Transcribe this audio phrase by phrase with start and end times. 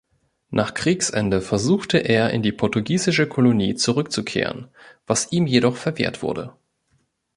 [0.49, 4.69] Nach Kriegsende versuchte er, in die portugiesische Kolonie zurückzukehren,
[5.05, 6.55] was ihm jedoch verwehrt wurde.